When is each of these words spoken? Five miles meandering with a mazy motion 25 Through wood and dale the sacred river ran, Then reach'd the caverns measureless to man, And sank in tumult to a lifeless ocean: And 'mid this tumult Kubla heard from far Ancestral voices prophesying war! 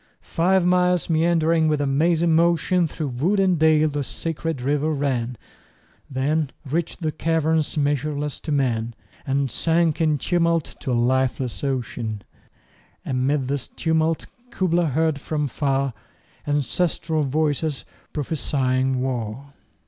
Five 0.33 0.65
miles 0.65 1.11
meandering 1.11 1.67
with 1.67 1.79
a 1.79 1.85
mazy 1.85 2.25
motion 2.25 2.87
25 2.87 2.97
Through 2.97 3.07
wood 3.23 3.39
and 3.39 3.59
dale 3.59 3.87
the 3.87 4.03
sacred 4.03 4.59
river 4.59 4.89
ran, 4.91 5.37
Then 6.09 6.49
reach'd 6.65 7.01
the 7.03 7.11
caverns 7.11 7.77
measureless 7.77 8.39
to 8.39 8.51
man, 8.51 8.95
And 9.27 9.51
sank 9.51 10.01
in 10.01 10.17
tumult 10.17 10.75
to 10.79 10.91
a 10.91 10.93
lifeless 10.93 11.63
ocean: 11.63 12.23
And 13.05 13.27
'mid 13.27 13.47
this 13.47 13.67
tumult 13.67 14.25
Kubla 14.49 14.87
heard 14.87 15.21
from 15.21 15.47
far 15.47 15.93
Ancestral 16.47 17.21
voices 17.21 17.85
prophesying 18.11 19.01
war! 19.03 19.53